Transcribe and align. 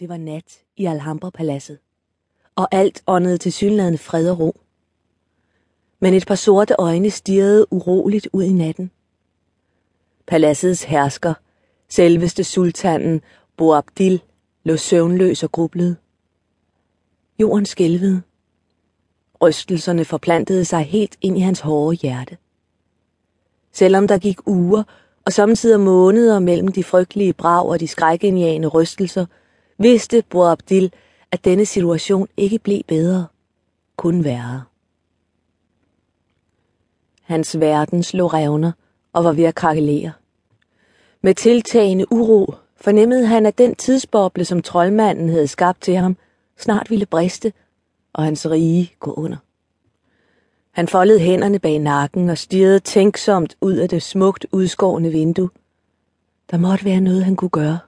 Det 0.00 0.08
var 0.08 0.16
nat 0.16 0.58
i 0.76 0.86
Alhambra-paladset, 0.86 1.78
og 2.54 2.68
alt 2.72 3.02
åndede 3.06 3.38
til 3.38 3.52
synlædende 3.52 3.98
fred 3.98 4.30
og 4.30 4.38
ro. 4.38 4.60
Men 6.00 6.14
et 6.14 6.26
par 6.26 6.34
sorte 6.34 6.74
øjne 6.78 7.10
stirrede 7.10 7.72
uroligt 7.72 8.28
ud 8.32 8.42
i 8.42 8.52
natten. 8.52 8.90
Paladsets 10.26 10.82
hersker, 10.82 11.34
selveste 11.88 12.44
sultanen 12.44 13.20
Boabdil, 13.56 14.22
lå 14.64 14.76
søvnløs 14.76 15.42
og 15.42 15.52
grublede. 15.52 15.96
Jorden 17.38 17.66
skælvede. 17.66 18.22
Rystelserne 19.42 20.04
forplantede 20.04 20.64
sig 20.64 20.84
helt 20.84 21.16
ind 21.20 21.38
i 21.38 21.40
hans 21.40 21.60
hårde 21.60 21.96
hjerte. 21.96 22.36
Selvom 23.72 24.08
der 24.08 24.18
gik 24.18 24.46
uger 24.46 24.82
og 25.24 25.32
samtidig 25.32 25.80
måneder 25.80 26.38
mellem 26.38 26.68
de 26.68 26.84
frygtelige 26.84 27.32
brag 27.32 27.66
og 27.66 27.80
de 27.80 27.88
skrækindjagende 27.88 28.68
rystelser, 28.68 29.26
vidste 29.78 30.22
Boabdil, 30.30 30.92
at 31.30 31.44
denne 31.44 31.66
situation 31.66 32.28
ikke 32.36 32.58
blev 32.58 32.82
bedre, 32.88 33.26
kun 33.96 34.24
værre. 34.24 34.62
Hans 37.22 37.60
verden 37.60 38.02
slog 38.02 38.34
revner 38.34 38.72
og 39.12 39.24
var 39.24 39.32
ved 39.32 39.44
at 39.44 39.54
krakelere. 39.54 40.12
Med 41.20 41.34
tiltagende 41.34 42.12
uro 42.12 42.54
fornemmede 42.76 43.26
han, 43.26 43.46
at 43.46 43.58
den 43.58 43.74
tidsboble, 43.74 44.44
som 44.44 44.62
troldmanden 44.62 45.28
havde 45.28 45.48
skabt 45.48 45.82
til 45.82 45.96
ham, 45.96 46.16
snart 46.58 46.90
ville 46.90 47.06
briste, 47.06 47.52
og 48.12 48.24
hans 48.24 48.50
rige 48.50 48.92
gå 49.00 49.12
under. 49.12 49.36
Han 50.70 50.88
foldede 50.88 51.20
hænderne 51.20 51.58
bag 51.58 51.78
nakken 51.78 52.30
og 52.30 52.38
stirrede 52.38 52.78
tænksomt 52.78 53.56
ud 53.60 53.74
af 53.74 53.88
det 53.88 54.02
smukt 54.02 54.46
udskårne 54.52 55.10
vindue. 55.10 55.50
Der 56.50 56.58
måtte 56.58 56.84
være 56.84 57.00
noget, 57.00 57.24
han 57.24 57.36
kunne 57.36 57.50
gøre. 57.50 57.78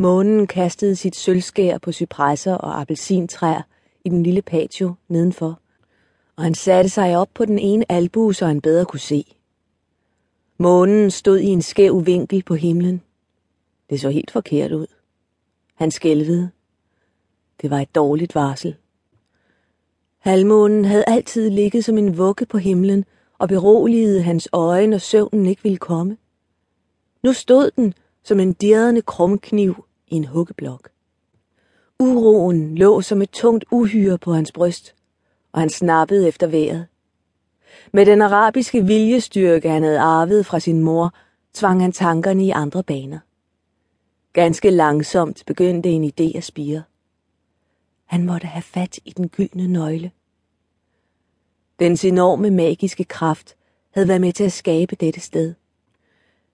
Månen 0.00 0.46
kastede 0.46 0.96
sit 0.96 1.16
sølvskær 1.16 1.78
på 1.78 1.92
cypresser 1.92 2.54
og 2.54 2.80
appelsintræer 2.80 3.62
i 4.04 4.08
den 4.08 4.22
lille 4.22 4.42
patio 4.42 4.94
nedenfor, 5.08 5.60
og 6.36 6.42
han 6.42 6.54
satte 6.54 6.90
sig 6.90 7.16
op 7.16 7.28
på 7.34 7.44
den 7.44 7.58
ene 7.58 7.84
albu, 7.88 8.32
så 8.32 8.46
han 8.46 8.60
bedre 8.60 8.84
kunne 8.84 9.00
se. 9.00 9.36
Månen 10.58 11.10
stod 11.10 11.38
i 11.38 11.46
en 11.46 11.62
skæv 11.62 12.06
vinkel 12.06 12.42
på 12.42 12.54
himlen. 12.54 13.02
Det 13.90 14.00
så 14.00 14.10
helt 14.10 14.30
forkert 14.30 14.72
ud. 14.72 14.86
Han 15.74 15.90
skælvede. 15.90 16.50
Det 17.62 17.70
var 17.70 17.80
et 17.80 17.94
dårligt 17.94 18.34
varsel. 18.34 18.76
Halvmånen 20.18 20.84
havde 20.84 21.04
altid 21.06 21.50
ligget 21.50 21.84
som 21.84 21.98
en 21.98 22.18
vugge 22.18 22.46
på 22.46 22.58
himlen 22.58 23.04
og 23.38 23.48
beroligede 23.48 24.22
hans 24.22 24.48
øje, 24.52 24.86
når 24.86 24.98
søvnen 24.98 25.46
ikke 25.46 25.62
ville 25.62 25.78
komme. 25.78 26.16
Nu 27.22 27.32
stod 27.32 27.70
den 27.70 27.94
som 28.24 28.40
en 28.40 28.52
dirrende 28.52 29.02
krumkniv 29.02 29.84
i 30.10 30.14
en 30.14 30.24
huggeblok. 30.24 30.90
Uroen 31.98 32.78
lå 32.78 33.00
som 33.00 33.22
et 33.22 33.30
tungt 33.30 33.64
uhyre 33.70 34.18
på 34.18 34.32
hans 34.32 34.52
bryst, 34.52 34.94
og 35.52 35.60
han 35.60 35.70
snappede 35.70 36.28
efter 36.28 36.46
vejret. 36.46 36.86
Med 37.92 38.06
den 38.06 38.22
arabiske 38.22 38.86
viljestyrke, 38.86 39.70
han 39.70 39.82
havde 39.82 40.00
arvet 40.00 40.46
fra 40.46 40.60
sin 40.60 40.80
mor, 40.80 41.14
tvang 41.54 41.80
han 41.80 41.92
tankerne 41.92 42.44
i 42.44 42.50
andre 42.50 42.82
baner. 42.82 43.18
Ganske 44.32 44.70
langsomt 44.70 45.42
begyndte 45.46 45.88
en 45.88 46.04
idé 46.04 46.36
at 46.36 46.44
spire. 46.44 46.82
Han 48.04 48.24
måtte 48.24 48.46
have 48.46 48.62
fat 48.62 48.98
i 49.04 49.10
den 49.10 49.28
gyldne 49.28 49.68
nøgle. 49.68 50.10
Dens 51.78 52.04
enorme 52.04 52.50
magiske 52.50 53.04
kraft 53.04 53.56
havde 53.90 54.08
været 54.08 54.20
med 54.20 54.32
til 54.32 54.44
at 54.44 54.52
skabe 54.52 54.96
dette 54.96 55.20
sted. 55.20 55.54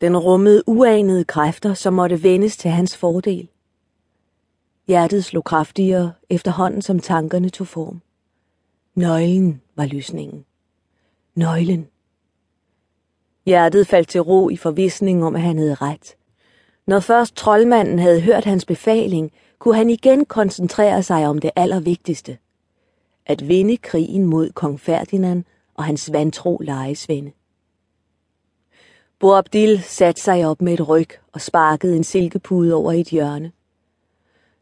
Den 0.00 0.16
rummede 0.16 0.62
uanede 0.66 1.24
kræfter, 1.24 1.74
som 1.74 1.94
måtte 1.94 2.22
vendes 2.22 2.56
til 2.56 2.70
hans 2.70 2.96
fordel. 2.96 3.48
Hjertet 4.86 5.24
slog 5.24 5.44
kraftigere 5.44 6.12
efterhånden, 6.30 6.82
som 6.82 7.00
tankerne 7.00 7.48
tog 7.48 7.66
form. 7.66 8.00
Nøglen 8.94 9.62
var 9.76 9.86
løsningen. 9.86 10.44
Nøglen. 11.34 11.88
Hjertet 13.46 13.86
faldt 13.86 14.08
til 14.08 14.20
ro 14.20 14.48
i 14.48 14.56
forvisning 14.56 15.24
om, 15.24 15.36
at 15.36 15.42
han 15.42 15.58
havde 15.58 15.74
ret. 15.74 16.16
Når 16.86 17.00
først 17.00 17.36
troldmanden 17.36 17.98
havde 17.98 18.20
hørt 18.20 18.44
hans 18.44 18.64
befaling, 18.64 19.32
kunne 19.58 19.76
han 19.76 19.90
igen 19.90 20.24
koncentrere 20.24 21.02
sig 21.02 21.26
om 21.26 21.38
det 21.38 21.50
allervigtigste. 21.56 22.38
At 23.26 23.48
vinde 23.48 23.76
krigen 23.76 24.24
mod 24.24 24.50
kong 24.50 24.80
Ferdinand 24.80 25.44
og 25.74 25.84
hans 25.84 26.12
vantro 26.12 26.58
lejesvende. 26.58 27.32
Boabdil 29.20 29.82
satte 29.82 30.22
sig 30.22 30.46
op 30.46 30.62
med 30.62 30.72
et 30.72 30.88
ryg 30.88 31.08
og 31.32 31.40
sparkede 31.40 31.96
en 31.96 32.04
silkepude 32.04 32.74
over 32.74 32.92
i 32.92 33.00
et 33.00 33.08
hjørne. 33.08 33.52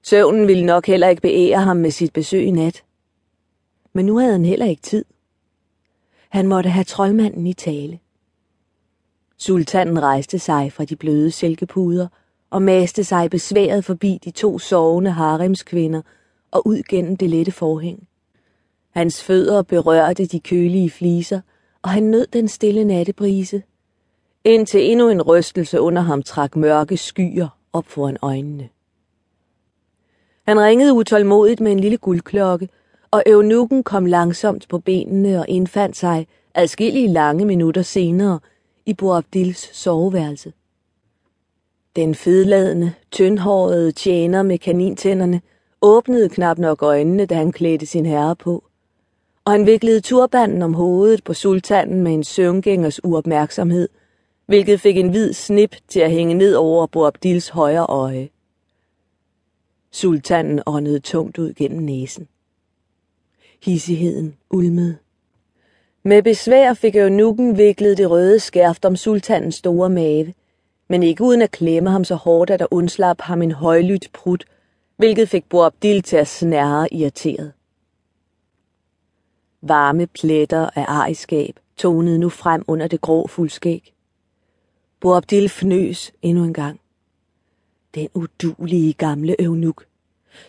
Søvnen 0.02 0.46
ville 0.46 0.66
nok 0.66 0.86
heller 0.86 1.08
ikke 1.08 1.22
beære 1.22 1.60
ham 1.60 1.76
med 1.76 1.90
sit 1.90 2.12
besøg 2.12 2.46
i 2.46 2.50
nat. 2.50 2.84
Men 3.92 4.06
nu 4.06 4.18
havde 4.18 4.32
han 4.32 4.44
heller 4.44 4.66
ikke 4.66 4.82
tid. 4.82 5.04
Han 6.28 6.46
måtte 6.46 6.70
have 6.70 6.84
troldmanden 6.84 7.46
i 7.46 7.52
tale. 7.52 7.98
Sultanen 9.36 10.02
rejste 10.02 10.38
sig 10.38 10.72
fra 10.72 10.84
de 10.84 10.96
bløde 10.96 11.30
silkepuder 11.30 12.08
og 12.50 12.62
maste 12.62 13.04
sig 13.04 13.30
besværet 13.30 13.84
forbi 13.84 14.18
de 14.24 14.30
to 14.30 14.58
sovende 14.58 15.10
haremskvinder 15.10 16.02
og 16.50 16.66
ud 16.66 16.82
gennem 16.88 17.16
det 17.16 17.30
lette 17.30 17.52
forhæng. 17.52 18.08
Hans 18.90 19.24
fødder 19.24 19.62
berørte 19.62 20.26
de 20.26 20.40
kølige 20.40 20.90
fliser, 20.90 21.40
og 21.82 21.90
han 21.90 22.02
nød 22.02 22.26
den 22.26 22.48
stille 22.48 22.84
nattebrise, 22.84 23.62
indtil 24.46 24.90
endnu 24.90 25.08
en 25.08 25.22
rystelse 25.22 25.80
under 25.80 26.02
ham 26.02 26.22
trak 26.22 26.56
mørke 26.56 26.96
skyer 26.96 27.48
op 27.72 27.86
foran 27.86 28.16
øjnene. 28.22 28.68
Han 30.46 30.60
ringede 30.60 30.92
utålmodigt 30.92 31.60
med 31.60 31.72
en 31.72 31.80
lille 31.80 31.96
guldklokke, 31.96 32.68
og 33.10 33.22
eunukken 33.26 33.82
kom 33.82 34.06
langsomt 34.06 34.68
på 34.68 34.78
benene 34.78 35.38
og 35.38 35.48
indfandt 35.48 35.96
sig 35.96 36.26
adskillige 36.54 37.08
lange 37.08 37.44
minutter 37.44 37.82
senere 37.82 38.40
i 38.86 38.94
Boabdils 38.94 39.76
soveværelse. 39.76 40.52
Den 41.96 42.14
fedladende, 42.14 42.92
tyndhårede 43.10 43.92
tjener 43.92 44.42
med 44.42 44.58
kanintænderne 44.58 45.40
åbnede 45.82 46.28
knap 46.28 46.58
nok 46.58 46.82
øjnene, 46.82 47.26
da 47.26 47.34
han 47.34 47.52
klædte 47.52 47.86
sin 47.86 48.06
herre 48.06 48.36
på, 48.36 48.64
og 49.44 49.52
han 49.52 49.66
viklede 49.66 50.00
turbanden 50.00 50.62
om 50.62 50.74
hovedet 50.74 51.24
på 51.24 51.34
sultanen 51.34 52.02
med 52.02 52.12
en 52.12 52.24
søvngængers 52.24 53.04
uopmærksomhed, 53.04 53.88
hvilket 54.46 54.80
fik 54.80 54.96
en 54.96 55.10
hvid 55.10 55.32
snip 55.32 55.76
til 55.88 56.00
at 56.00 56.10
hænge 56.10 56.34
ned 56.34 56.54
over 56.54 56.86
Boabdils 56.86 57.48
højre 57.48 57.86
øje. 57.86 58.28
Sultanen 59.90 60.62
åndede 60.66 61.00
tungt 61.00 61.38
ud 61.38 61.52
gennem 61.52 61.82
næsen. 61.82 62.28
Hissigheden 63.62 64.36
ulmede. 64.50 64.96
Med 66.02 66.22
besvær 66.22 66.74
fik 66.74 66.96
eunukken 66.96 67.58
viklet 67.58 67.98
det 67.98 68.10
røde 68.10 68.40
skærft 68.40 68.84
om 68.84 68.96
sultanens 68.96 69.54
store 69.54 69.90
mave, 69.90 70.34
men 70.88 71.02
ikke 71.02 71.24
uden 71.24 71.42
at 71.42 71.50
klemme 71.50 71.90
ham 71.90 72.04
så 72.04 72.14
hårdt, 72.14 72.50
at 72.50 72.60
der 72.60 72.66
undslap 72.70 73.20
ham 73.20 73.42
en 73.42 73.52
højlydt 73.52 74.10
prut, 74.12 74.44
hvilket 74.96 75.28
fik 75.28 75.48
Boabdil 75.48 76.02
til 76.02 76.16
at 76.16 76.28
snære 76.28 76.94
irriteret. 76.94 77.52
Varme 79.62 80.06
pletter 80.06 80.70
af 80.74 80.84
ariskab 80.88 81.60
tonede 81.76 82.18
nu 82.18 82.28
frem 82.28 82.64
under 82.68 82.88
det 82.88 83.00
grå 83.00 83.26
fuldskæg. 83.26 83.95
Boabdil 85.00 85.48
fnøs 85.48 86.12
endnu 86.22 86.44
en 86.44 86.54
gang. 86.54 86.80
Den 87.94 88.08
udulige 88.14 88.92
gamle 88.92 89.36
øvnuk. 89.38 89.84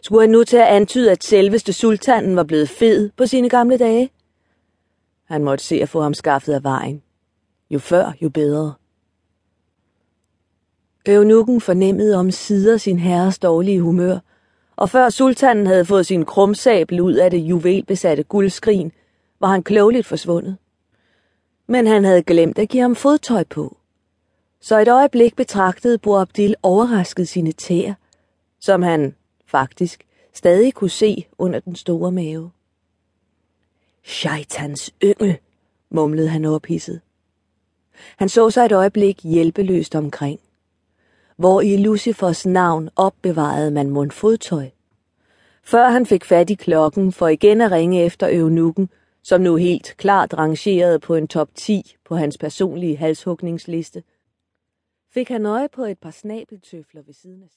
Skulle 0.02 0.22
han 0.22 0.30
nu 0.30 0.44
til 0.44 0.58
at 0.58 0.68
antyde, 0.68 1.12
at 1.12 1.24
selveste 1.24 1.74
sultanen 1.74 2.36
var 2.36 2.44
blevet 2.44 2.70
fed 2.70 3.10
på 3.18 3.26
sine 3.26 3.50
gamle 3.50 3.78
dage? 3.78 4.10
Han 5.26 5.44
måtte 5.44 5.64
se 5.64 5.82
at 5.82 5.90
få 5.90 6.02
ham 6.02 6.14
skaffet 6.14 6.54
af 6.54 6.64
vejen. 6.64 7.02
Jo 7.70 7.80
før, 7.80 8.12
jo 8.22 8.30
bedre. 8.30 8.74
Øvnukken 11.08 11.62
fornemmede 11.62 12.16
om 12.16 12.32
sider 12.32 12.78
sin 12.78 13.00
herres 13.00 13.40
dårlige 13.40 13.82
humør, 13.82 14.20
og 14.76 14.90
før 14.90 15.10
sultanen 15.10 15.68
havde 15.68 15.86
fået 15.86 16.06
sin 16.06 16.26
krumsabel 16.26 17.02
ud 17.02 17.14
af 17.14 17.32
det 17.32 17.38
juvelbesatte 17.38 18.24
guldskrin, 18.24 18.92
var 19.40 19.48
han 19.48 19.64
klogeligt 19.64 20.08
forsvundet. 20.08 20.58
Men 21.68 21.88
han 21.88 22.04
havde 22.04 22.24
glemt 22.24 22.60
at 22.60 22.70
give 22.70 22.82
ham 22.82 22.96
fodtøj 22.96 23.44
på. 23.44 23.77
Så 24.68 24.80
et 24.80 24.88
øjeblik 24.88 25.36
betragtede 25.36 25.98
Boabdil 25.98 26.56
overrasket 26.64 27.28
sine 27.28 27.52
tæer, 27.52 27.94
som 28.60 28.82
han, 28.82 29.16
faktisk, 29.46 30.04
stadig 30.34 30.74
kunne 30.74 30.90
se 30.90 31.28
under 31.38 31.60
den 31.60 31.76
store 31.76 32.12
mave. 32.12 32.52
Shaitans 34.04 34.94
yngel, 35.04 35.38
mumlede 35.90 36.28
han 36.28 36.46
ophidset. 36.46 37.02
Han 38.18 38.30
så 38.30 38.50
sig 38.50 38.66
et 38.66 38.72
øjeblik 38.72 39.24
hjælpeløst 39.24 39.96
omkring. 39.96 40.40
Hvor 41.38 41.62
i 41.62 41.78
Lucifers 41.78 42.46
navn 42.46 42.90
opbevarede 42.96 43.72
man 43.72 43.90
mund 43.90 44.12
fodtøj. 44.12 44.70
Før 45.64 45.90
han 45.90 46.06
fik 46.06 46.26
fat 46.26 46.50
i 46.50 46.56
klokken 46.56 47.12
for 47.12 47.28
igen 47.28 47.62
at 47.62 47.72
ringe 47.72 48.04
efter 48.04 48.30
øvnukken, 48.32 48.90
som 49.24 49.42
nu 49.42 49.56
helt 49.56 49.96
klart 49.98 50.34
rangerede 50.34 51.00
på 51.00 51.16
en 51.16 51.28
top 51.28 51.50
10 51.56 51.96
på 52.06 52.16
hans 52.16 52.38
personlige 52.38 52.98
halshugningsliste, 52.98 54.04
fik 55.10 55.30
han 55.30 55.46
øje 55.46 55.70
på 55.70 55.84
et 55.84 56.00
par 56.00 56.12
snabeltøfler 56.12 57.02
ved 57.02 57.14
siden 57.14 57.44
af 57.44 57.50
sig. 57.50 57.56